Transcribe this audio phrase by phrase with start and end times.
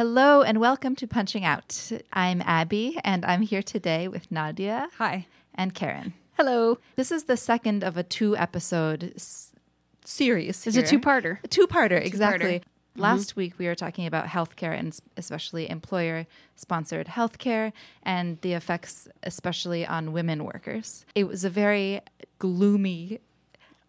[0.00, 1.92] Hello and welcome to Punching Out.
[2.10, 4.88] I'm Abby and I'm here today with Nadia.
[4.96, 5.26] Hi.
[5.54, 6.14] And Karen.
[6.38, 6.78] Hello.
[6.96, 9.52] This is the second of a two episode s-
[10.06, 10.66] series.
[10.66, 11.44] It's a two-parter.
[11.44, 12.60] A two parter, exactly.
[12.60, 13.00] Mm-hmm.
[13.02, 16.26] Last week we were talking about healthcare and especially employer
[16.56, 17.70] sponsored healthcare
[18.02, 21.04] and the effects, especially on women workers.
[21.14, 22.00] It was a very
[22.38, 23.20] gloomy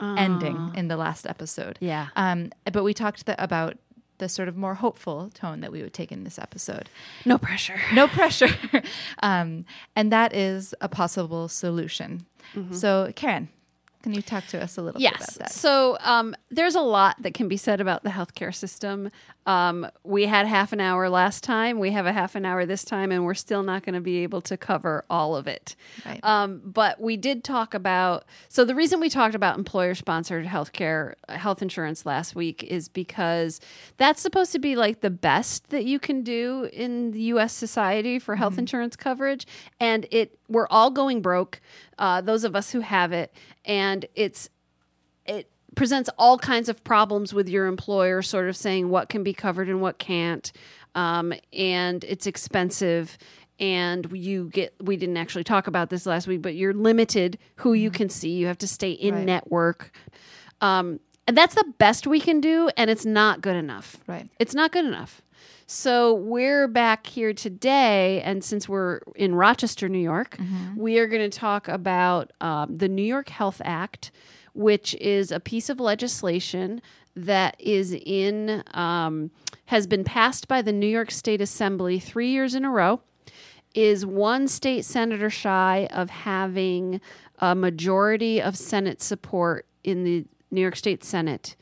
[0.02, 1.78] ending in the last episode.
[1.80, 2.08] Yeah.
[2.18, 3.78] Um, but we talked about
[4.22, 6.90] the sort of more hopeful tone that we would take in this episode.
[7.26, 7.76] No pressure.
[7.94, 8.50] No pressure.
[9.24, 12.26] um, and that is a possible solution.
[12.72, 13.48] So, Karen,
[14.02, 15.38] can you talk to us a little bit about Yes.
[15.38, 15.52] that?
[15.52, 19.10] So um, there's a lot that can be said about the healthcare system.
[19.48, 21.80] Um, we had half an hour last time.
[21.80, 24.20] We have a half an hour this time, and we're still not going to be
[24.24, 25.76] able to cover all of it.
[26.06, 26.20] Right.
[26.24, 28.26] Um, but we did talk about.
[28.50, 33.60] So the reason we talked about employer-sponsored healthcare, health insurance last week is because
[33.98, 37.52] that's supposed to be like the best that you can do in the U.S.
[37.54, 39.48] society for health insurance coverage,
[39.80, 41.62] and it we're all going broke.
[42.02, 43.32] Uh, those of us who have it,
[43.64, 44.50] and it's
[45.26, 49.34] it presents all kinds of problems with your employer, sort of saying what can be
[49.34, 50.52] covered and what can't,
[50.96, 53.18] um, and it's expensive.
[53.60, 57.74] And you get, we didn't actually talk about this last week, but you're limited who
[57.74, 58.32] you can see.
[58.32, 59.26] You have to stay in Right.
[59.26, 59.92] network.
[60.62, 63.98] Um, and that's the best we can do, and it's not good enough.
[64.08, 64.28] Right.
[64.40, 65.22] It's not good enough.
[65.74, 70.36] So we're back here today, and since we're in Rochester, New York,
[70.76, 74.12] we are going to talk about um, the New York Health Act,
[74.54, 76.82] which is a piece of legislation
[77.16, 79.32] that is in um,
[79.68, 83.00] has been passed by the New York State Assembly three years in a row.
[83.74, 87.00] Is one state senator shy of having
[87.40, 91.56] a majority of Senate support in the New York State Senate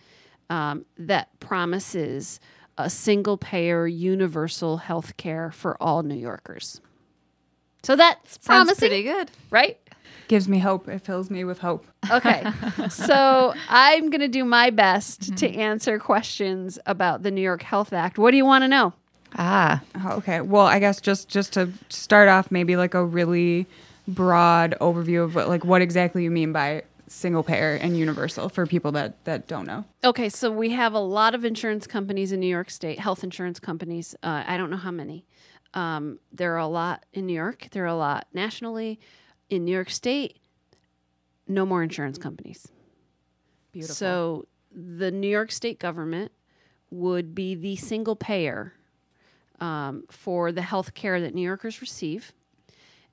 [0.50, 2.40] um, that promises
[2.79, 6.81] a single payer universal health care for all New Yorkers.
[7.84, 9.31] So that's Sounds promising, pretty good.
[9.51, 9.78] right?
[10.28, 10.88] gives me hope.
[10.88, 11.88] It fills me with hope.
[12.12, 12.45] Okay.
[12.90, 15.59] so I'm going to do my best to Mm-hmm.
[15.59, 18.19] answer questions about the New York Health Act.
[18.19, 18.94] What do you want to know?
[19.38, 20.41] Ah, Oh, Okay.
[20.41, 23.66] Well, I guess just just to start off, maybe like a really
[24.07, 28.66] broad overview of what like what exactly you mean by single payer and universal for
[28.66, 29.86] people that that don't know.
[30.03, 33.59] Okay, so we have a lot of insurance companies in New York State, health insurance
[33.59, 34.16] companies.
[34.24, 35.25] Uh, I don't know how many.
[35.74, 37.68] Um, there are a lot in New York.
[37.72, 39.00] There are a lot nationally.
[39.50, 40.38] In New York State,
[41.47, 42.68] no more insurance companies.
[43.72, 43.96] Beautiful.
[43.96, 46.31] So the New York State government
[46.91, 48.74] would be the single payer
[49.59, 52.34] um, for the health care that New Yorkers receive.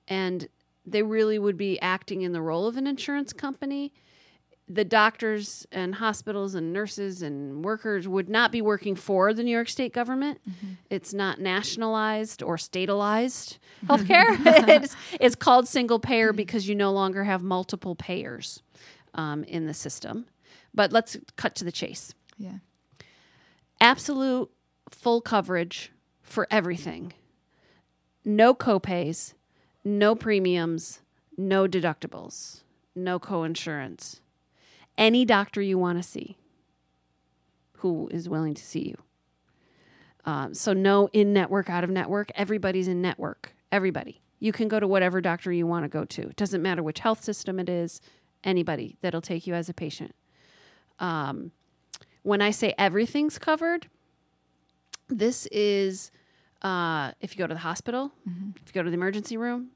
[0.08, 0.48] And
[0.86, 3.92] they really would be acting in the role of an insurance company.
[4.68, 9.50] The doctors and hospitals and nurses and workers would not be working for the New
[9.50, 10.40] York State government.
[10.90, 14.36] It's not nationalized or statalized healthcare.
[14.68, 18.62] it's, it's called single payer because you no longer have multiple payers
[19.14, 20.26] um, in the system.
[20.74, 22.58] But let's cut to the chase yeah.
[23.80, 24.50] absolute
[24.90, 25.92] full coverage
[26.22, 27.12] for everything.
[28.24, 29.34] No copays,
[29.86, 31.00] no premiums,
[31.38, 32.62] no deductibles,
[32.96, 34.18] no coinsurance.
[34.98, 36.36] Any doctor you want to see
[37.74, 38.98] who is willing to see you.
[40.24, 42.32] Um, so, no in network, out of network.
[42.34, 43.54] Everybody's in network.
[43.70, 44.22] Everybody.
[44.40, 46.22] You can go to whatever doctor you want to go to.
[46.22, 48.00] It doesn't matter which health system it is,
[48.42, 50.16] anybody that'll take you as a patient.
[50.98, 51.52] Um,
[52.22, 53.88] when I say everything's covered,
[55.08, 56.10] this is
[56.62, 58.10] uh, if you go to the hospital,
[58.56, 59.68] if you go to the emergency room,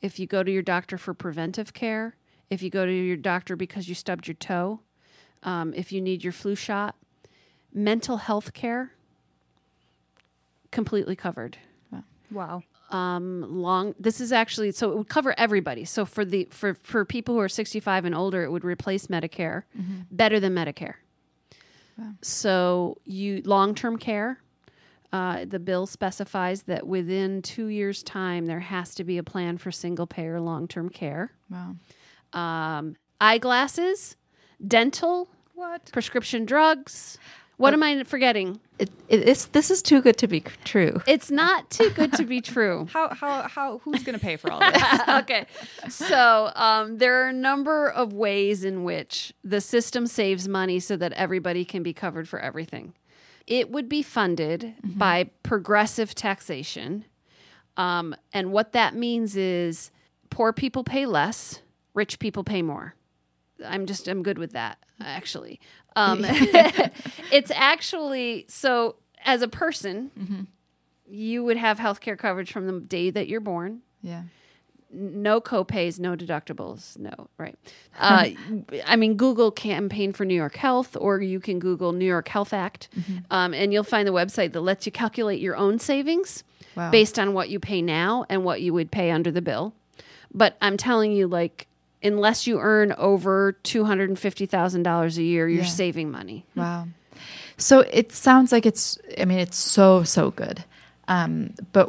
[0.00, 2.16] if you go to your doctor for preventive care,
[2.50, 4.80] if you go to your doctor because you stubbed your toe,
[5.42, 6.94] um, if you need your flu shot,
[7.72, 8.92] mental health care,
[10.70, 11.58] completely covered.
[12.30, 12.62] Wow.
[12.90, 15.84] um long this is actually so it would cover everybody.
[15.84, 19.62] So for the for for people who are 65 and older it would replace medicare
[20.10, 20.94] better than medicare.
[22.22, 24.40] So you long-term care
[25.12, 29.56] uh, the bill specifies that within two years time there has to be a plan
[29.58, 31.76] for single payer long-term care Wow.
[32.32, 34.16] um, eyeglasses
[34.66, 35.90] dental What?
[35.92, 37.18] prescription drugs
[37.58, 38.60] What am I forgetting?
[38.78, 41.00] It, it, it's, this is too good to be true.
[41.06, 42.86] It's not too good to be true.
[42.92, 44.82] How how how who's going to pay for all this?
[45.22, 45.46] okay.
[45.88, 50.98] So um, there are a number of ways in which the system saves money so
[50.98, 52.92] that everybody can be covered for everything.
[53.46, 57.04] It would be funded by progressive taxation.
[57.76, 59.90] Um, and what that means is
[60.30, 61.60] poor people pay less,
[61.94, 62.94] rich people pay more.
[63.64, 65.60] I'm just, I'm good with that, actually.
[65.94, 66.24] Um,
[67.30, 70.48] it's actually, so as a person,
[71.08, 74.22] you would have health care coverage from the day that you're born yeah.
[74.92, 76.98] No copays, no deductibles.
[76.98, 77.56] No, right.
[77.98, 78.28] Uh,
[78.86, 82.52] I mean, Google campaign for New York Health, or you can Google New York Health
[82.52, 82.88] Act,
[83.30, 86.44] um, and you'll find the website that lets you calculate your own savings
[86.76, 86.90] Wow.
[86.90, 89.72] based on what you pay now and what you would pay under the bill.
[90.34, 91.66] But I'm telling you, like,
[92.02, 95.68] unless you earn over two hundred and fifty thousand dollars a year, you're Yeah.
[95.70, 96.44] saving money.
[96.54, 96.88] Wow.
[97.56, 100.64] So it sounds like it's, I mean, it's so, so good.
[101.08, 101.88] Um, but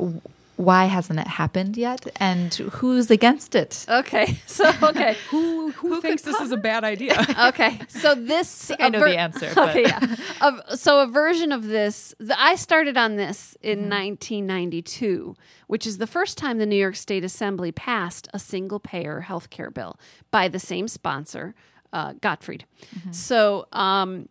[0.58, 2.08] why hasn't it happened yet?
[2.18, 3.86] And who's against it?
[3.88, 5.16] Okay, so okay.
[5.30, 7.16] who who, thinks this is a bad idea?
[7.48, 10.16] Okay, so this I know a the answer, but- Okay, yeah.
[10.42, 15.36] A- so a version of this, the, I started on this in 1992,
[15.68, 19.70] which is the first time the New York State Assembly passed a single-payer health care
[19.70, 20.00] bill
[20.32, 21.54] by the same sponsor,
[21.94, 22.66] uh, Gottfried.
[23.12, 24.28] So, um,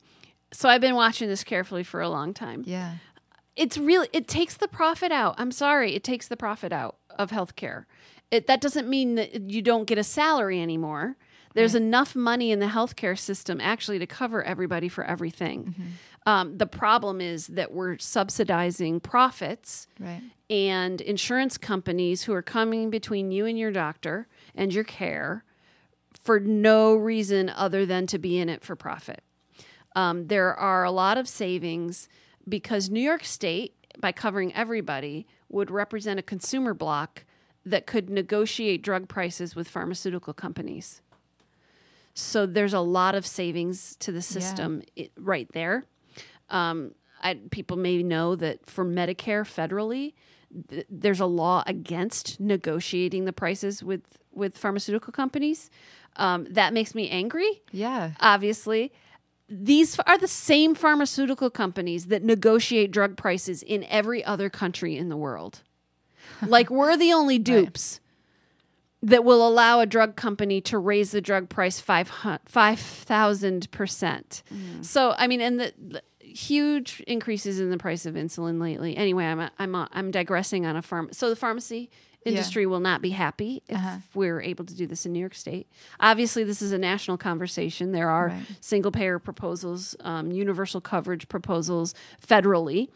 [0.52, 2.94] so I've been watching this carefully for a long time Yeah.
[3.56, 5.34] It's really it takes the profit out.
[5.38, 7.84] I'm sorry, it takes the profit out of healthcare.
[8.30, 11.16] It that doesn't mean that you don't get a salary anymore.
[11.54, 15.74] There's enough money in the healthcare system actually to cover everybody for everything.
[16.26, 20.20] Um, the problem is that we're subsidizing profits Right.
[20.50, 25.44] and insurance companies who are coming between you and your doctor and your care
[26.20, 29.22] for no reason other than to be in it for profit.
[29.94, 32.06] Um, there are a lot of savings
[32.48, 37.24] because New York State, by covering everybody, would represent a consumer block
[37.64, 41.02] that could negotiate drug prices with pharmaceutical companies.
[42.14, 45.84] So there's a lot of savings to the system i right there.
[46.48, 50.14] Um, I, people may know that for Medicare federally,
[50.68, 54.02] th- there's a law against negotiating the prices with
[54.32, 55.70] with pharmaceutical companies.
[56.16, 58.12] Um, that makes me angry Yeah.
[58.20, 58.92] obviously.
[59.48, 65.08] These are the same pharmaceutical companies that negotiate drug prices in every other country in
[65.08, 65.62] the world.
[66.46, 68.00] like we're the only dupes
[69.02, 74.42] that will allow a drug company to raise the drug price 5000 percent.
[74.52, 74.84] Mm.
[74.84, 78.96] So I mean, and the, the huge increases in the price of insulin lately.
[78.96, 81.08] Anyway, I'm I'm I'm digressing on a farm.
[81.12, 81.90] So the pharmacy
[82.26, 83.80] industry will not be happy if
[84.14, 85.66] we're able to do this in New York State.
[86.00, 87.92] Obviously, this is a national conversation.
[87.92, 88.42] There are Right.
[88.60, 91.94] single payer proposals, um, universal coverage proposals
[92.26, 92.88] federally.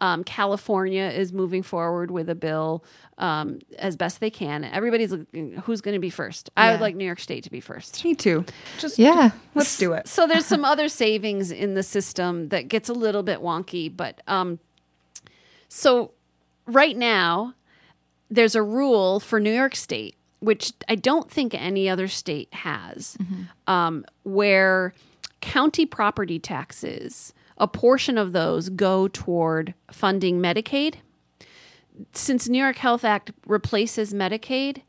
[0.00, 2.84] Um, California is moving forward with a bill
[3.18, 4.62] um, as best they can.
[4.62, 6.50] Everybody's looking who's going to be first.
[6.56, 8.04] I would like New York State to be first.
[8.04, 8.44] Me too.
[8.78, 9.30] Just Yeah.
[9.56, 10.06] let's do it.
[10.06, 14.20] So there's some other savings in the system that gets a little bit wonky, but
[14.28, 14.60] um,
[15.68, 16.12] so
[16.66, 17.54] right now
[18.30, 23.16] there's a rule for New York State, which I don't think any other state has,
[23.66, 24.92] um, where
[25.40, 30.96] county property taxes, a portion of those go toward funding Medicaid.
[32.12, 34.82] Since New York Health Act replaces Medicaid,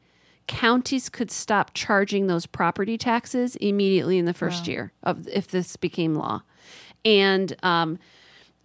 [0.48, 5.76] counties could stop charging those property taxes immediately in the first year of if this
[5.78, 6.42] became law.
[7.06, 7.98] And um,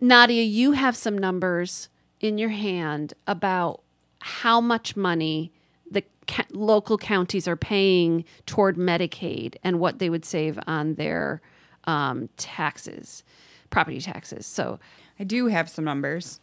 [0.01, 1.89] Nadia, you have some numbers
[2.21, 3.84] in your hand about
[4.27, 5.53] how much money
[5.91, 11.43] the ca- local counties are paying toward Medicaid and what they would save on their
[11.85, 13.23] um, taxes,
[13.71, 14.47] property taxes.
[14.47, 14.79] So,
[15.19, 16.41] I do have some numbers.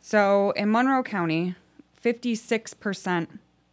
[0.00, 1.56] So in Monroe County,
[2.02, 3.26] 56%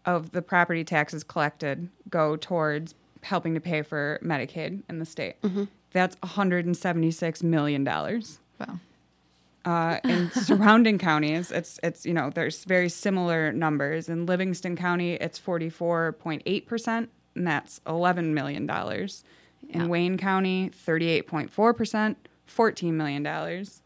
[0.05, 5.35] of the property taxes collected go towards helping to pay for Medicaid in the state.
[5.91, 7.83] That's $176 million.
[7.83, 8.79] Wow.
[9.63, 14.09] Uh, in surrounding counties, it's it's you know there's very similar numbers.
[14.09, 19.23] In Livingston County, it's 44.8 percent, and that's 11 million dollars.
[19.69, 23.81] In Wayne County, 38.4 percent, 14 million dollars.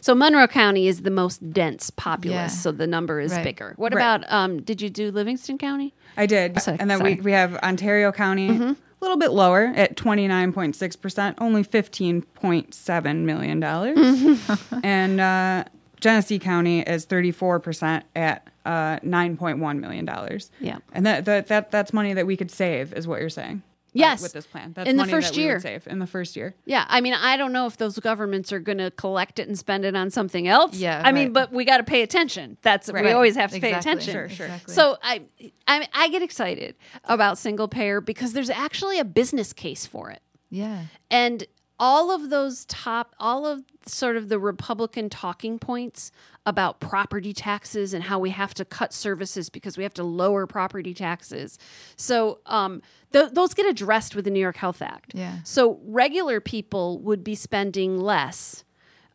[0.00, 2.46] so Monroe County is the most dense populous, Yeah.
[2.46, 3.44] so the number is Right.
[3.44, 3.74] bigger.
[3.76, 4.00] What Right.
[4.00, 4.32] about?
[4.32, 5.92] Um, did you do Livingston County?
[6.16, 7.16] I did, sorry, and then sorry.
[7.16, 13.60] we we have Ontario County, a little bit lower at 29.6 percent, only 15.7 million
[13.60, 13.98] dollars,
[14.82, 15.64] and uh,
[16.00, 20.50] Genesee County is 34 percent at uh, 9.1 million dollars.
[20.60, 20.78] Yeah.
[20.92, 23.62] And that, that that that's money that we could save, is what you're saying.
[23.94, 24.22] Uh, yes.
[24.22, 24.72] with this plan.
[24.72, 25.60] That's In the money first that we would year.
[25.60, 26.54] save in the first year.
[26.64, 29.58] Yeah, I mean, I don't know if those governments are going to collect it and
[29.58, 30.76] spend it on something else.
[30.76, 32.56] Yeah, I mean, but we got to pay attention.
[32.62, 33.04] That's right.
[33.04, 34.14] we always have to pay attention.
[34.14, 34.46] Sure, sure.
[34.46, 34.74] Exactly.
[34.74, 35.22] So I,
[35.66, 40.22] I, I get excited about single payer because there's actually a business case for it,
[40.48, 40.84] yeah.
[41.10, 41.44] and
[41.82, 46.12] all of those top, all of sort of the Republican talking points
[46.46, 50.46] about property taxes and how we have to cut services because we have to lower
[50.46, 51.58] property taxes.
[51.96, 55.10] So um, th- those get addressed with the New York Health Act.
[55.12, 55.38] Yeah.
[55.42, 58.62] So regular people would be spending less.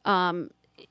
[0.03, 0.49] Um,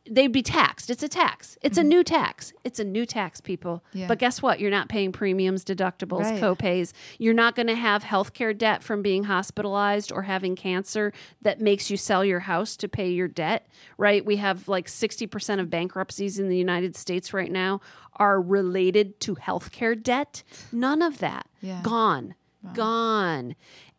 [0.08, 0.90] they'd be taxed.
[0.90, 1.56] It's a tax.
[1.62, 2.52] It's a new tax.
[2.64, 3.82] It's a new tax, people.
[3.88, 3.98] Mm-hmm.
[3.98, 4.06] Yeah.
[4.08, 4.58] But guess what?
[4.60, 6.40] You're not paying premiums, deductibles, Right.
[6.40, 6.92] copays.
[7.18, 11.12] You're not going to have healthcare debt from being hospitalized or having cancer
[11.42, 13.66] that makes you sell your house to pay your debt,
[13.98, 14.24] right?
[14.24, 17.80] We have like 60% of bankruptcies in the United States right now
[18.14, 20.42] are related to healthcare debt.
[20.72, 21.46] None of that.
[21.60, 21.80] Yeah.
[21.82, 22.34] Gone.
[22.74, 23.54] Gone.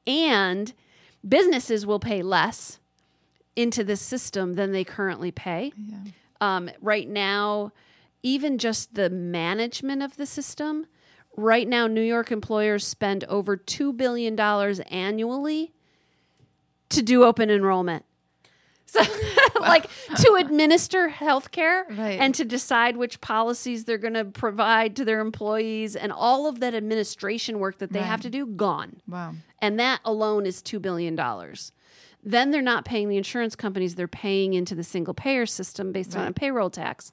[0.06, 0.74] And
[1.28, 2.80] businesses will pay less
[3.58, 5.74] into this system than they currently pay.
[6.40, 7.72] Um, right now,
[8.24, 10.86] even just the management of the system,
[11.36, 15.74] right now, New York employers spend over $2 billion annually
[16.90, 18.06] to do open enrollment.
[18.90, 19.02] So,
[19.60, 22.18] like to administer healthcare Right.
[22.22, 26.62] and to decide which policies they're going to provide to their employees and all of
[26.62, 29.34] that administration work that they have to do, gone Wow.
[29.62, 31.18] and that alone is $2 billion.
[32.28, 36.16] Then they're not paying the insurance companies, they're paying into the single payer system based
[36.18, 37.10] on a payroll tax.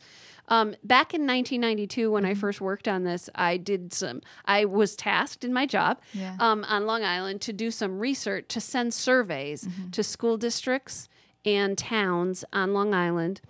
[0.49, 2.30] Um, back in 1992, when Mm-hmm.
[2.33, 6.37] I first worked on this, I did some, I was tasked in my job Yeah.
[6.40, 9.90] um, on Long Island to do some research to send surveys Mm-hmm.
[9.90, 11.09] to school districts
[11.47, 13.40] and towns on Long Island.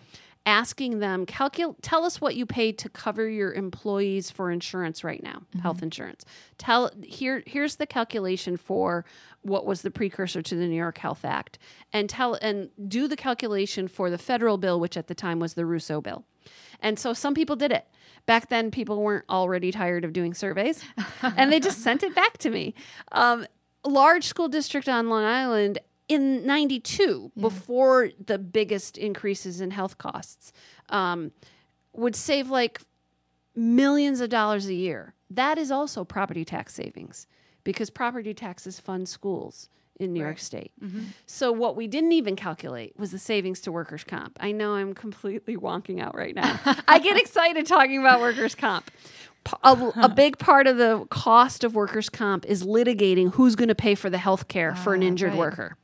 [0.46, 5.22] Asking them, calcul- tell us what you pay to cover your employees for insurance right
[5.22, 5.58] now, Mm-hmm.
[5.60, 6.24] health insurance.
[6.58, 9.06] Tell here, here's the calculation for
[9.40, 11.58] what was the precursor to the New York Health Act,
[11.94, 15.54] and tell and do the calculation for the federal bill, which at the time was
[15.54, 16.24] the Russo bill.
[16.80, 17.86] And so some people did it.
[18.26, 20.82] Back then, people weren't already tired of doing surveys,
[21.22, 22.74] and they just sent it back to me.
[23.12, 23.46] Um,
[23.86, 30.52] large school district on Long Island in 92, before the biggest increases in health costs,
[30.90, 31.32] um,
[31.92, 32.80] would save like
[33.54, 35.14] millions of dollars a year.
[35.30, 37.26] That is also property tax savings
[37.62, 39.68] because property taxes fund schools
[40.00, 40.72] in New York State.
[41.26, 44.36] So what we didn't even calculate was the savings to workers' comp.
[44.40, 46.58] I know I'm completely wonking out right now.
[46.88, 48.90] I get excited talking about workers' comp.
[49.62, 53.94] A big part of the cost of workers' comp is litigating who's going to pay
[53.94, 55.38] for the health care for an Ah, injured right.
[55.38, 55.76] worker.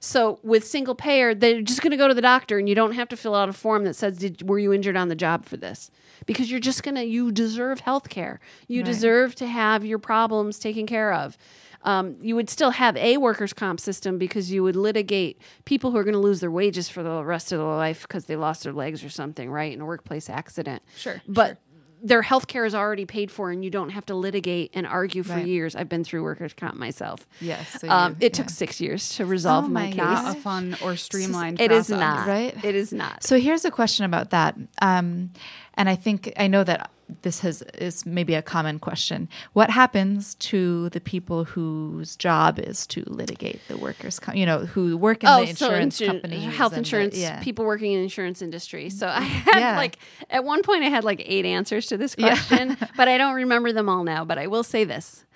[0.00, 2.92] So with single payer, they're just going to go to the doctor, and you don't
[2.94, 5.44] have to fill out a form that says, "Did were you injured on the job
[5.44, 5.90] for this?"
[6.26, 8.40] Because you're just gonna you deserve health care.
[8.66, 8.86] You Right.
[8.86, 11.36] deserve to have your problems taken care of.
[11.84, 15.96] Um, you would still have a workers' comp system because you would litigate people who
[15.98, 18.62] are going to lose their wages for the rest of their life because they lost
[18.64, 20.82] their legs or something, right, in a workplace accident.
[20.96, 21.58] Sure, but
[22.04, 25.22] their health care is already paid for, and you don't have to litigate and argue
[25.22, 25.46] for Right.
[25.46, 25.76] years.
[25.76, 27.28] I've been through workers' comp myself.
[27.40, 27.80] Yes.
[27.80, 29.96] so Um, you- it took six years to resolve Oh my, my case.
[29.98, 31.60] Not a fun or streamlined.
[31.60, 32.26] It is not.
[32.26, 32.56] Right?
[32.64, 33.22] It is not.
[33.22, 34.56] So here's a question about that.
[34.80, 35.30] Um,
[35.74, 39.28] and I think I know that this has is maybe a common question.
[39.52, 44.60] What happens to the people whose job is to litigate the workers, com- you know,
[44.60, 47.42] who work in the insurance insu- companies, health and the- insurance yeah.
[47.42, 48.88] people working in the insurance industry.
[48.88, 49.76] So I had Yeah.
[49.76, 49.98] like
[50.30, 53.72] at one point I had like eight answers to this question, but I don't remember
[53.72, 54.24] them all now.
[54.24, 55.26] But I will say this: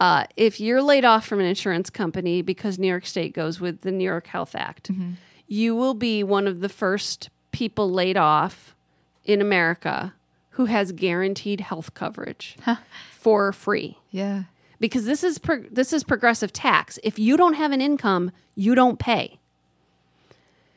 [0.00, 3.82] uh, if you're laid off from an insurance company because New York State goes with
[3.82, 5.12] the New York Health Act, Mm-hmm.
[5.46, 8.74] you will be one of the first people laid off
[9.24, 10.14] in America
[10.50, 12.56] who has guaranteed health coverage
[13.12, 14.44] for free Yeah.
[14.78, 16.98] because this is pro- this is progressive tax.
[17.02, 19.38] If you don't have an income, you don't pay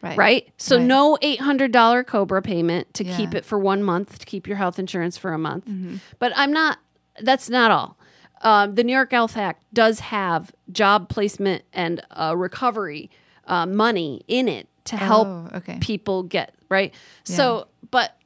[0.02, 0.18] Right.
[0.18, 0.50] right?
[0.58, 0.86] So Right.
[0.86, 4.58] no eight hundred dollar Cobra payment to keep it for one month to keep your
[4.58, 5.66] health insurance for a month.
[6.20, 6.80] But I'm not.
[7.22, 7.98] That's not all.
[8.42, 13.10] Um, the New York Health Act does have job placement and uh, recovery
[13.48, 15.78] uh, money in it to help Oh, okay.
[15.80, 16.94] people get right.
[17.24, 18.18] So, but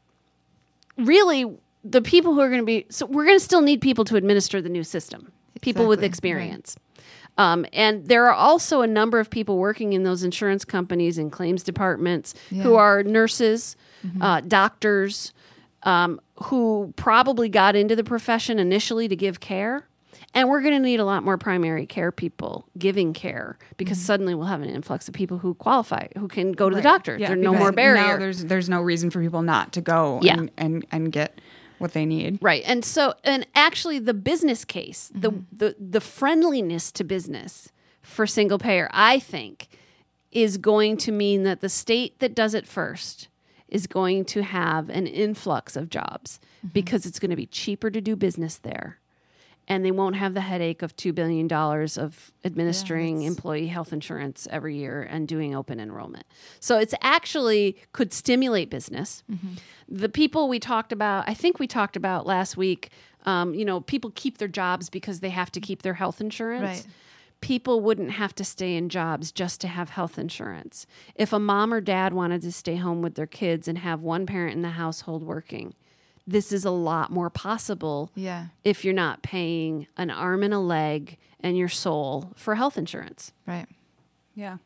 [0.97, 1.45] really,
[1.83, 4.15] the people who are going to be so we're going to still need people to
[4.15, 5.31] administer the new system.
[5.61, 6.37] People with Exactly, right.
[6.43, 6.75] experience.
[7.39, 11.31] Um, and there are also a number of people working in those insurance companies and
[11.31, 12.63] claims departments who Yeah.
[12.63, 12.75] Mm-hmm.
[12.75, 13.75] are nurses,
[14.21, 15.33] uh, doctors,
[15.83, 19.87] um, who probably got into the profession initially to give care.
[20.37, 24.05] And we're going to need a lot more primary care people giving care because Mm-hmm.
[24.05, 27.17] suddenly we'll have an influx of people who qualify, who can go to the doctor.
[27.17, 28.03] Yeah, There's no more barrier.
[28.03, 30.33] Now there's there's no reason for people not to go Yeah.
[30.37, 31.41] and, and, and get
[31.79, 32.37] what they need.
[32.41, 32.63] Right.
[32.65, 35.39] And so and actually the business case, Mm-hmm.
[35.57, 37.69] the the friendliness to business
[38.01, 39.67] for single payer, I think,
[40.31, 43.27] is going to mean that the state that does it first
[43.67, 46.39] is going to have an influx of jobs
[46.73, 48.99] because it's going to be cheaper to do business there.
[49.69, 54.47] And they won't have the headache of $2 billion of administering that's- employee health insurance
[54.49, 56.25] every year and doing open enrollment.
[56.61, 59.23] So it's actually could stimulate business.
[59.89, 62.91] The people we talked about, I think we talked about last week,
[63.25, 66.63] um, you know, people keep their jobs because they have to keep their health insurance
[66.85, 66.87] Right.
[67.41, 70.87] people wouldn't have to stay in jobs just to have health insurance.
[71.15, 74.25] If a mom or dad wanted to stay home with their kids and have one
[74.25, 75.73] parent in the household working,
[76.27, 78.47] this is a lot more possible Yeah.
[78.63, 83.31] if you're not paying an arm and a leg and your soul for health insurance.
[83.45, 83.65] Right.
[84.35, 84.57] Yeah.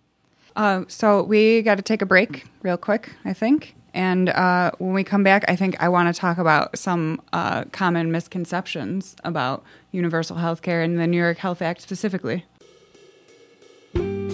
[0.55, 3.75] Uh, so we got to take a break real quick, I think.
[3.93, 7.65] And uh, when we come back, I think I want to talk about some uh,
[7.65, 12.45] common misconceptions about universal health care and the New York Health Act specifically.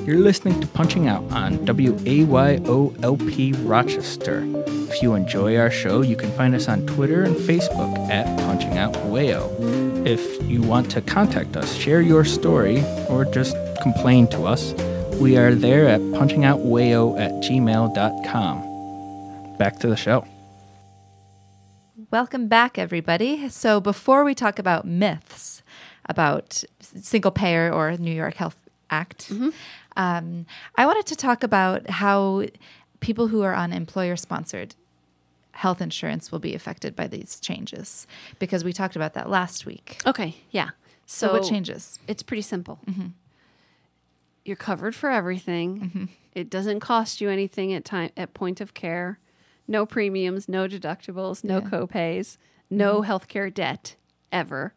[0.07, 4.41] You're listening to Punching Out on WAYOLP Rochester.
[4.89, 8.77] If you enjoy our show, you can find us on Twitter and Facebook at Punching
[8.77, 10.07] Out Wayo.
[10.07, 14.73] If you want to contact us, share your story, or just complain to us,
[15.15, 19.57] we are there at punchingoutwayo at gmail.com.
[19.57, 20.25] Back to the show.
[22.11, 23.49] Welcome back, everybody.
[23.49, 25.63] So, before we talk about myths
[26.07, 28.55] about single payer or New York Health
[28.89, 29.49] Act, mm-hmm.
[29.97, 32.45] Um, I wanted to talk about how
[32.99, 34.75] people who are on employer sponsored
[35.51, 38.05] health insurance will be affected by these changes
[38.37, 39.99] because we talked about that last week.
[40.05, 40.69] Okay, yeah.
[41.07, 41.99] So, what changes?
[42.07, 42.79] It's pretty simple.
[42.87, 43.07] Mm-hmm.
[44.45, 45.79] You're covered for everything.
[45.79, 46.05] Mm-hmm.
[46.33, 49.19] It doesn't cost you anything at time at point of care.
[49.67, 51.69] No premiums, no deductibles, no Yeah.
[51.69, 52.37] copays,
[52.69, 53.11] no mm-hmm.
[53.11, 53.95] healthcare debt
[54.31, 54.73] ever,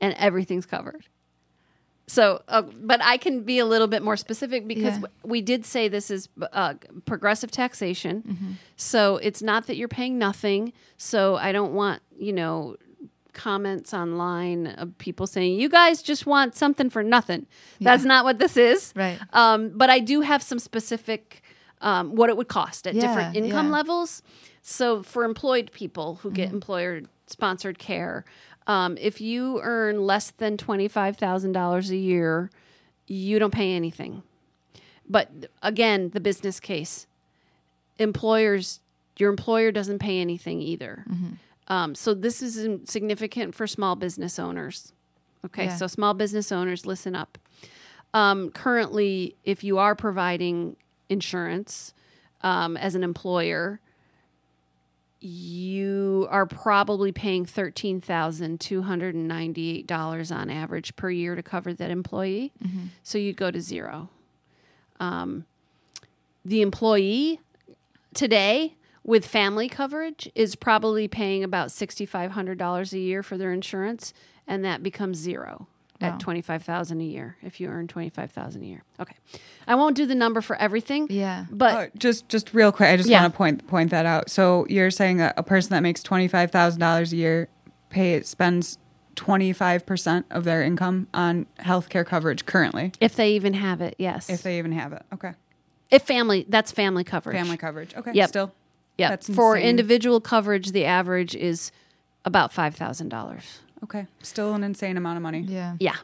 [0.00, 1.06] and everything's covered.
[2.16, 5.06] So, uh, but I can be a little bit more specific because Yeah.
[5.22, 8.58] we did say this is uh, progressive taxation.
[8.76, 10.72] So it's not that you're paying nothing.
[10.96, 12.76] So I don't want you know
[13.32, 17.46] comments online of people saying you guys just want something for nothing.
[17.80, 18.92] That's not what this is.
[18.96, 19.18] Right.
[19.32, 21.42] Um, but I do have some specific
[21.80, 23.72] um, what it would cost at different income yeah.
[23.78, 24.22] levels.
[24.62, 26.34] So for employed people who Mm-hmm.
[26.42, 28.24] get employer sponsored care,
[28.70, 32.50] um, if you earn less than twenty five thousand dollars a year,
[33.08, 34.22] you don't pay anything.
[35.08, 35.28] But
[35.60, 37.08] again, the business case,
[37.98, 38.78] employers,
[39.16, 41.04] your employer doesn't pay anything either.
[41.10, 41.32] Mm-hmm.
[41.66, 42.54] Um, so this is
[42.88, 44.92] significant for small business owners.
[45.44, 45.76] Okay, Yeah.
[45.76, 47.38] so small business owners, listen up.
[48.14, 50.76] Um, currently, if you are providing
[51.08, 51.92] insurance
[52.42, 53.80] um, as an employer,
[55.20, 61.34] you are probably paying thirteen thousand two hundred and ninety-eight dollars on average per year
[61.34, 62.52] to cover that employee.
[63.02, 64.08] So you'd go to zero.
[64.98, 65.44] Um,
[66.44, 67.40] the employee
[68.14, 74.12] today with family coverage is probably paying about $6500 a year for their insurance
[74.46, 75.66] and that becomes zero
[76.00, 76.08] Wow.
[76.08, 79.14] at 25000 a year if you earn 25000 a year okay
[79.66, 81.44] i won't do the number for everything Yeah.
[81.50, 83.20] but Uh, just just real quick, I just Yeah.
[83.22, 84.30] want to point point that out.
[84.30, 87.48] So you're saying that a person that makes twenty five thousand dollars a year
[87.90, 88.78] pay spends
[89.14, 93.94] twenty five percent of their income on healthcare coverage currently, if they even have it
[93.98, 95.02] yes if they even have it.
[95.12, 95.32] Okay,
[95.90, 97.94] if family that's family coverage family coverage.
[97.94, 98.28] Okay, Yep.
[98.28, 98.52] still.
[98.96, 99.68] yeah That's for insane.
[99.70, 101.72] individual coverage the average is
[102.24, 103.42] about $5000
[103.84, 105.40] Okay, still an insane amount of money.
[105.40, 105.76] Yeah.
[105.80, 105.96] Yeah.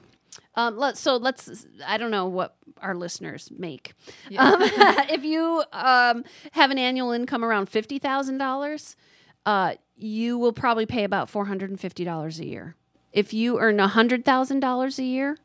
[0.54, 3.92] Um, let, so let's, I don't know what our listeners make.
[4.38, 8.96] Um, if you um, have an annual income around $50,000,
[9.44, 12.74] uh, you will probably pay about $450 a year.
[13.12, 15.36] If you earn $100,000 a year,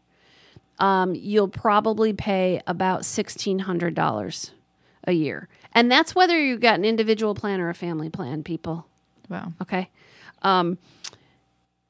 [0.79, 4.51] um, you'll probably pay about $1,600
[5.07, 5.47] a year.
[5.73, 8.87] And that's whether you've got an individual plan or a family plan, people.
[9.29, 9.53] Wow.
[9.61, 9.89] Okay.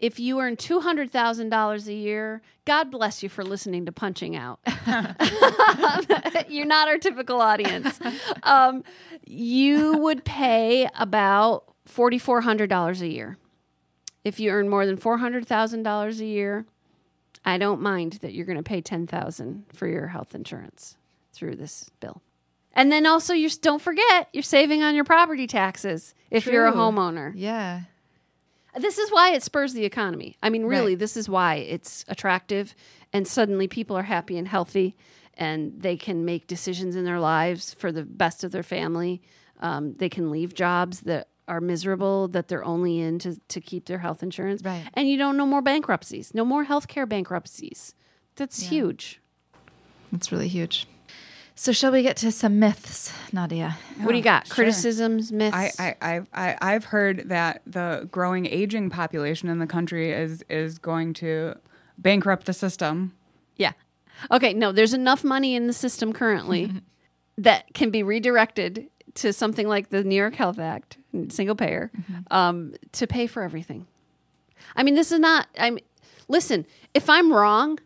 [0.01, 3.91] If you earn two hundred thousand dollars a year, God bless you for listening to
[3.91, 4.59] Punching Out.
[6.49, 7.99] You're not our typical audience.
[8.41, 8.83] Um,
[9.27, 13.37] you would pay about forty four hundred dollars a year.
[14.23, 16.65] If you earn more than four hundred thousand dollars a year,
[17.45, 20.97] I don't mind that you're going to pay ten thousand for your health insurance
[21.31, 22.23] through this bill.
[22.73, 26.71] And then also, you don't forget you're saving on your property taxes if you're a
[26.71, 27.33] homeowner.
[27.35, 27.81] Yeah.
[28.77, 30.37] This is why it spurs the economy.
[30.41, 30.99] I mean, really, Right.
[30.99, 32.73] this is why it's attractive,
[33.11, 34.95] and suddenly people are happy and healthy,
[35.35, 39.21] and they can make decisions in their lives for the best of their family.
[39.59, 43.85] Um, they can leave jobs that are miserable that they're only in to, to keep
[43.85, 44.61] their health insurance.
[44.63, 44.83] Right.
[44.93, 47.93] And you don't know more bankruptcies, no more healthcare bankruptcies.
[48.37, 49.19] That's huge.
[50.11, 50.87] That's really huge.
[51.61, 53.77] So, shall we get to some myths, Nadia?
[53.99, 54.47] what do you got?
[54.47, 54.55] sure.
[54.55, 55.55] Criticisms, myths.
[55.55, 60.43] I, I, I, I, I've heard that the growing aging population in the country is
[60.49, 61.53] is going to
[61.99, 63.15] bankrupt the system.
[63.57, 63.73] Yeah.
[64.31, 66.71] Okay, no, there's enough money in the system currently
[67.37, 70.97] that can be redirected to something like the New York Health Act,
[71.29, 71.91] single payer,
[72.31, 73.85] um, to pay for everything.
[74.75, 75.45] I mean, this is not.
[75.59, 75.77] I'm.
[76.27, 77.77] Listen, if I'm wrong,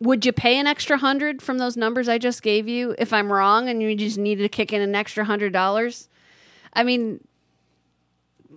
[0.00, 2.94] would you pay an extra hundred from those numbers I just gave you?
[2.98, 6.08] If I'm wrong and you just needed to kick in an extra hundred dollars,
[6.72, 7.20] I mean,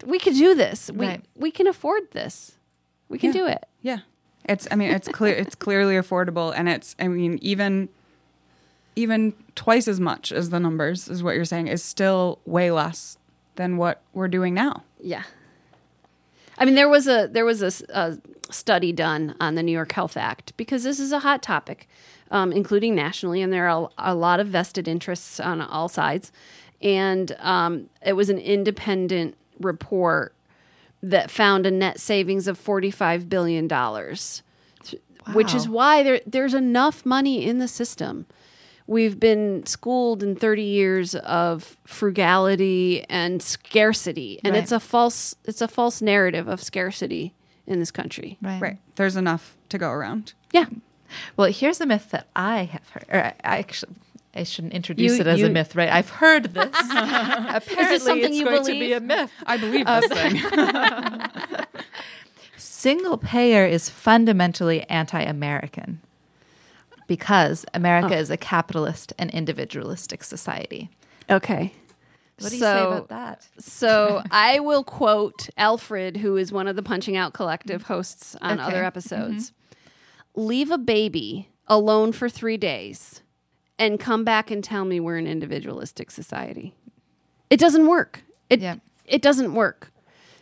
[0.06, 0.92] we could do this.
[0.92, 1.26] We Right.
[1.36, 2.54] we can afford this.
[3.10, 3.42] We can Yeah.
[3.42, 3.66] do it.
[3.82, 4.00] Yeah,
[4.46, 4.68] it's.
[4.72, 5.34] I mean, it's clear.
[5.36, 6.96] it's clearly affordable, and it's.
[7.00, 7.90] I mean, even
[8.96, 13.18] even twice as much as the numbers is what you're saying is still way less
[13.56, 14.84] than what we're doing now.
[15.00, 15.24] Yeah.
[16.58, 18.18] I mean, there was a there was a, a
[18.52, 21.88] study done on the New York Health Act because this is a hot topic,
[22.32, 26.32] um, including nationally, and there are a, lot of vested interests on all sides.
[26.82, 30.34] And um, it was an independent report
[31.02, 34.44] that found a net savings of forty five billion dollars,
[35.34, 38.26] which is why there there's enough money in the system.
[38.90, 44.64] We've been schooled in 30 years of frugality and scarcity, and Right.
[44.64, 47.34] it's a false it's a false narrative of scarcity
[47.68, 48.38] in this country.
[48.42, 48.62] Right.
[48.62, 48.78] Right.
[48.96, 50.34] There's enough to go around.
[50.52, 50.66] Yeah.
[51.36, 53.06] Well, here's a myth that I have heard.
[53.10, 53.96] Or I, I actually,
[54.34, 55.90] I shouldn't introduce You- it as you- a myth, right?
[55.90, 56.70] I've heard this.
[56.74, 59.32] Apparently, something it's you going to be a myth.
[59.46, 61.66] I believe this thing.
[62.58, 66.02] Single payer is fundamentally anti-American
[67.08, 68.20] because America oh.
[68.20, 70.90] is a capitalist and individualistic society.
[71.30, 71.74] Okay.
[72.40, 73.48] What do you So- say about that?
[73.60, 78.54] So I will quote Alfred, who is one of the Punching Out Collective hosts on
[78.60, 78.62] Okay.
[78.68, 78.86] other mm-hmm.
[78.86, 79.54] episodes.
[80.36, 83.22] Leave a baby alone for three days
[83.80, 86.74] and come back and tell me we're an individualistic society.
[87.50, 88.22] It doesn't work.
[88.50, 88.76] It, Yeah.
[89.06, 89.92] it doesn't work.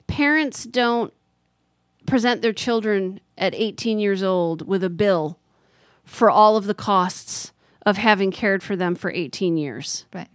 [0.07, 1.13] Parents don't
[2.05, 5.39] present their children at 18 years old with a bill
[6.03, 7.51] for all of the costs
[7.85, 10.27] of having cared for them for 18 years Right.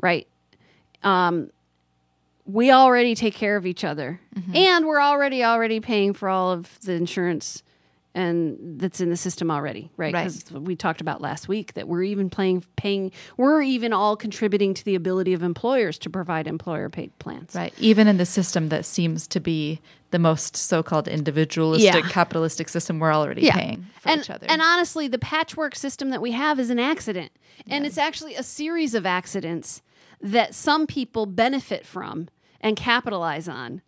[0.00, 0.26] right?
[1.02, 1.50] Um,
[2.44, 4.20] we already take care of each other,
[4.52, 7.62] and we're already already paying for all of the insurance
[8.14, 10.12] and that's in the system already, right?
[10.12, 10.24] Right.
[10.24, 14.74] Because we talked about last week that we're even playing paying we're even all contributing
[14.74, 17.54] to the ability of employers to provide employer paid plans.
[17.54, 17.72] Right.
[17.78, 22.10] Even in the system that seems to be the most so-called individualistic Yeah.
[22.10, 24.46] capitalistic system, we're already paying for and, each other.
[24.48, 27.32] And honestly, the patchwork system that we have is an accident.
[27.66, 29.80] And it's actually a series of accidents
[30.22, 32.28] that some people benefit from
[32.60, 33.82] and capitalize on.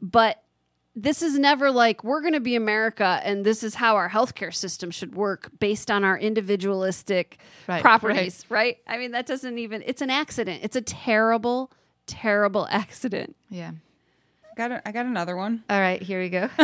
[0.00, 0.42] But
[0.96, 4.52] this is never like we're going to be America and this is how our healthcare
[4.54, 8.78] system should work based on our individualistic Right, properties, right.
[8.86, 10.60] I mean, that doesn't even, it's an accident.
[10.64, 11.70] It's a terrible,
[12.06, 13.36] terrible accident.
[13.48, 13.72] yeah.
[14.56, 15.62] got a, I got another one.
[15.70, 16.48] All right, here we go.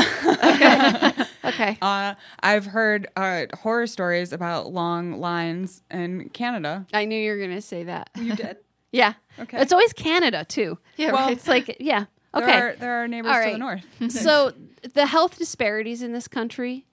[1.44, 1.78] Okay.
[1.82, 6.84] Uh, I've heard uh, horror stories about long lines in Canada.
[6.92, 8.10] I knew you were going to say that.
[8.16, 8.56] You did.
[8.96, 9.14] Yeah.
[9.38, 9.60] Okay.
[9.60, 10.78] It's always Canada, too.
[10.96, 11.32] Yeah, Well, right.
[11.36, 12.06] It's like, yeah.
[12.34, 12.46] Okay.
[12.46, 13.84] There are, there are neighbors All to the north.
[14.08, 14.52] so
[14.94, 16.86] the health disparities in this country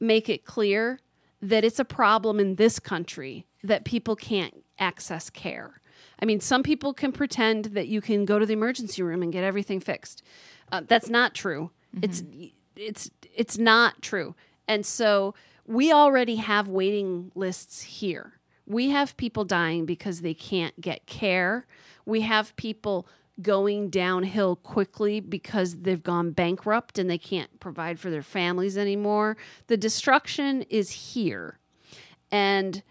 [0.00, 1.00] make it clear
[1.40, 5.80] that it's a problem in this country that people can't access care.
[6.20, 9.32] I mean, some people can pretend that you can go to the emergency room and
[9.32, 10.22] get everything fixed.
[10.70, 11.70] Uh, that's not true.
[12.02, 12.22] It's
[12.76, 14.34] it's it's not true.
[14.66, 15.34] And so
[15.66, 18.32] we already have waiting lists here.
[18.66, 21.66] We have people dying because they can't get care.
[22.06, 23.06] We have people
[23.42, 29.36] going downhill quickly because they've gone bankrupt and they can't provide for their families anymore.
[29.66, 31.58] The destruction is here.
[32.30, 32.82] And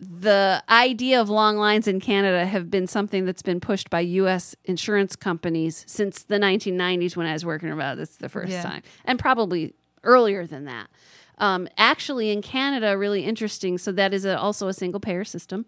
[0.00, 4.54] the idea of long lines in Canada have been something that's been pushed by U.S.
[4.64, 8.62] insurance companies since the 1990s when I was working about this the first Yeah.
[8.62, 10.86] time, and probably earlier than that.
[11.38, 13.78] Um, actually, in Canada, really interesting.
[13.78, 15.66] So that is a, also a single payer system.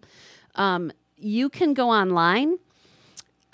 [0.55, 2.57] Um, you can go online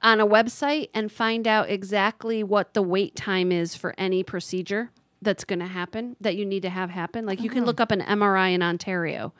[0.01, 4.91] on a website and find out exactly what the wait time is for any procedure
[5.21, 7.25] that's going to happen that you need to have happen.
[7.25, 9.33] Like you can look up an MRI in Ontario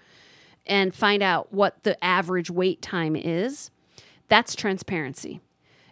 [0.66, 3.72] and find out what the average wait time is.
[4.28, 5.40] That's transparency.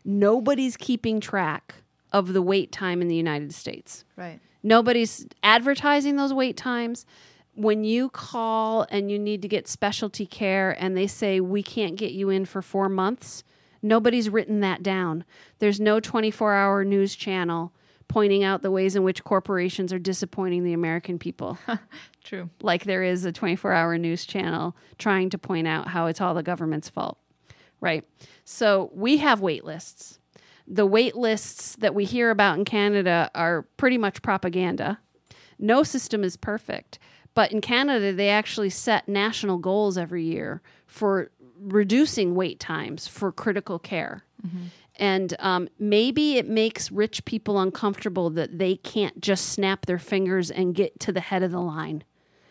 [0.03, 1.75] Nobody's keeping track
[2.11, 4.03] of the wait time in the United States.
[4.15, 4.39] right.
[4.65, 7.05] Nobody's advertising those wait times.
[7.53, 11.95] When you call and you need to get specialty care and they say, we can't
[11.95, 13.43] get you in for four months,
[13.83, 15.23] nobody's written that down.
[15.59, 17.73] There's no 24 hour news channel
[18.07, 21.59] pointing out the ways in which corporations are disappointing the American people.
[22.23, 22.49] True.
[22.59, 26.33] like there is a 24 hour news channel trying to point out how it's all
[26.33, 27.19] the government's fault.
[27.79, 28.03] Right.
[28.45, 30.17] So we have wait lists.
[30.67, 34.99] The wait lists that we hear about in Canada are pretty much propaganda.
[35.59, 36.99] No system is perfect.
[37.33, 43.31] But in Canada, they actually set national goals every year for reducing wait times for
[43.31, 44.23] critical care.
[44.97, 50.49] And um, maybe it makes rich people uncomfortable that they can't just snap their fingers
[50.49, 52.03] and get to the head of the line.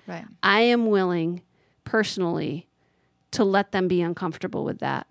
[0.06, 0.26] Right.
[0.42, 1.42] I am willing
[1.84, 2.68] personally
[3.30, 5.06] to let them be uncomfortable with that.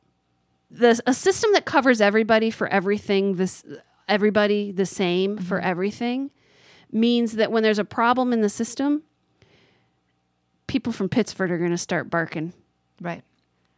[0.74, 3.64] The, a system that covers everybody for everything, this
[4.08, 5.70] everybody the same for mm-hmm.
[5.70, 6.32] everything,
[6.92, 9.04] means that when there's a problem in the system,
[10.68, 12.54] people from Pittsford are going to start barking.
[13.00, 13.24] Right.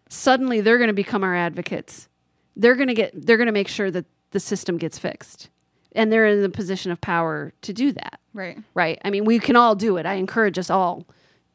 [0.10, 2.08] Suddenly, they're going to become our advocates.
[2.56, 3.14] They're going to get.
[3.14, 5.50] They're going to make sure that the system gets fixed,
[5.94, 8.58] and they're in the position of power to do that Right.
[8.74, 9.02] right?
[9.04, 10.06] I mean, we can all do it.
[10.06, 11.06] I encourage us all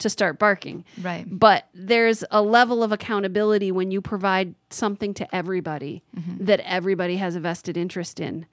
[0.00, 0.84] to start barking.
[1.00, 1.24] Right.
[1.26, 6.44] But there's a level of accountability when you provide something to everybody mm-hmm.
[6.44, 8.46] that everybody has a vested interest in.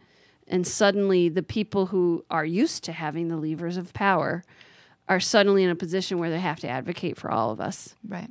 [0.47, 4.43] And suddenly the people who are used to having the levers of power
[5.09, 7.95] are suddenly in a position where they have to advocate for all of us.
[8.07, 8.29] Right.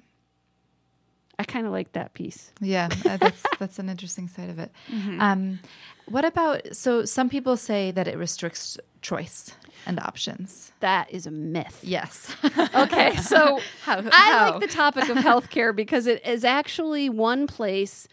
[1.38, 2.50] I kind of like that piece.
[2.60, 4.70] Yeah, uh, that's that's an interesting side of it.
[5.18, 5.58] Um,
[6.06, 9.52] what about so some people say that it restricts choice
[9.86, 10.72] and options.
[10.80, 11.80] That is a myth.
[11.82, 12.34] Yes.
[12.74, 14.50] Okay, so How- I how?
[14.52, 18.08] like the topic of healthcare because it is actually one place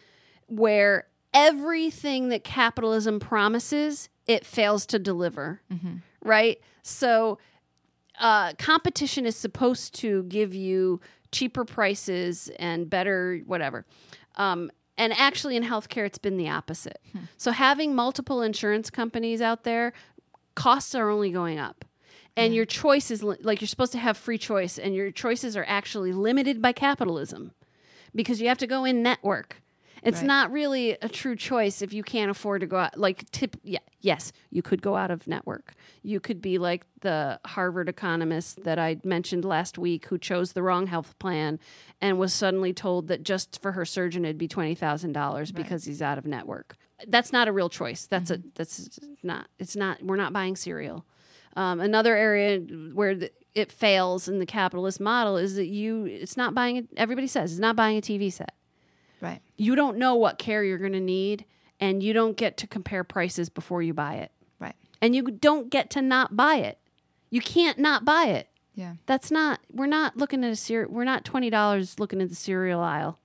[0.47, 5.61] where everything that capitalism promises it fails to deliver.
[6.23, 6.61] Right?
[6.83, 7.39] So
[8.19, 11.01] uh, competition is supposed to give you
[11.33, 13.85] cheaper prices and better whatever.
[14.35, 17.01] Um, and actually, in healthcare, it's been the opposite.
[17.35, 19.91] So, having multiple insurance companies out there,
[20.55, 21.83] costs are only going up.
[22.35, 26.13] And your choices, like you're supposed to have free choice, and your choices are actually
[26.13, 27.51] limited by capitalism
[28.15, 29.62] because you have to go in network.
[30.05, 30.27] It's Right.
[30.27, 32.97] not really a true choice if you can't afford to go out.
[32.97, 35.73] Like tip, yeah, yes, you could go out of network.
[36.01, 40.61] You could be like the Harvard economist that I mentioned last week, who chose the
[40.61, 41.57] wrong health plan
[42.01, 45.85] and was suddenly told that just for her surgeon it'd be twenty thousand dollars because
[45.85, 46.75] he's out of network.
[47.07, 48.05] That's not a real choice.
[48.05, 49.47] That's a that's not.
[49.57, 50.03] It's not.
[50.03, 51.05] We're not buying cereal.
[51.55, 56.05] Um, another area where the, it fails in the capitalist model is that you.
[56.05, 56.87] It's not buying.
[56.97, 58.53] Everybody says it's not buying a TV set
[59.23, 59.41] right.
[59.57, 61.45] you don't know what care you're going to need
[61.79, 64.75] and you don't get to compare prices before you buy it Right.
[65.01, 66.77] and you don't get to not buy it
[67.31, 68.95] you can't not buy it Yeah.
[69.07, 72.81] that's not we're not looking at a cereal we're not $20 looking at the cereal
[72.81, 73.17] aisle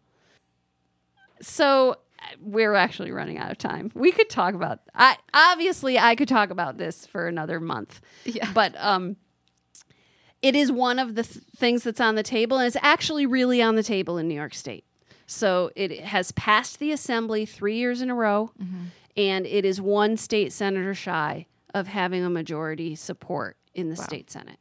[1.41, 1.97] so
[2.41, 6.51] we're actually running out of time we could talk about i obviously i could talk
[6.51, 8.51] about this for another month Yeah.
[8.55, 9.17] but um
[10.43, 13.61] it is one of the th- things that's on the table and it's actually really
[13.63, 14.85] on the table in new york state
[15.31, 18.51] so it has passed the assembly three years in a row
[19.15, 24.31] and it is one state senator shy of having a majority support in the state
[24.31, 24.59] senate.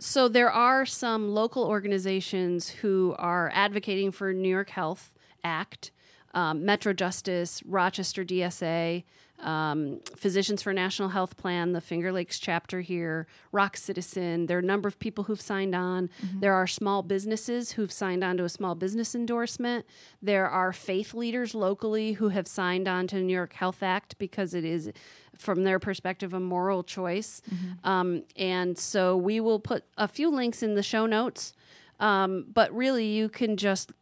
[0.00, 5.92] So there are some local organizations who are advocating for New York Health Act,
[6.34, 9.04] um, Metro Justice, Rochester DSA,
[9.42, 14.46] um, Physicians for National Health Plan, the Finger Lakes chapter here, ROC Citizen.
[14.46, 16.10] There are a number of people who've signed on.
[16.40, 19.84] There are small businesses who've signed on to a small business endorsement.
[20.20, 24.16] There are faith leaders locally who have signed on to the New York Health Act
[24.18, 24.90] because it is,
[25.36, 27.42] from their perspective, a moral choice.
[27.84, 31.52] Um, and so we will put a few links in the show notes.
[32.00, 33.92] Um, but really, you can just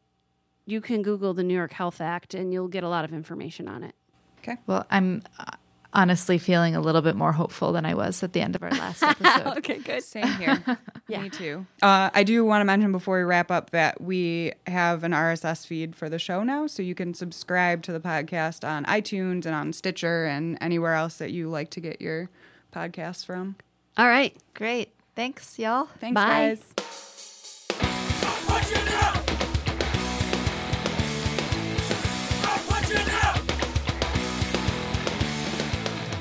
[0.67, 3.69] you can Google the New York Health Act and you'll get a lot of information
[3.69, 3.95] on it.
[4.43, 4.57] Okay.
[4.67, 5.45] Well, I'm uh,
[5.93, 8.71] honestly feeling a little bit more hopeful than I was at the end of our
[8.71, 9.47] last episode.
[9.59, 10.03] okay, good.
[10.03, 10.63] Same here.
[11.09, 11.23] Yeah.
[11.23, 11.67] Me too.
[11.83, 15.67] Uh, I do want to mention before we wrap up that we have an RSS
[15.67, 19.53] feed for the show now, so you can subscribe to the podcast on iTunes and
[19.53, 22.31] on Stitcher and anywhere else that you like to get your
[22.73, 23.57] podcasts from.
[23.97, 24.37] All right.
[24.55, 24.95] Great.
[25.17, 25.89] Thanks, y'all.
[25.99, 26.57] Thanks, Bye.
[26.57, 27.20] guys.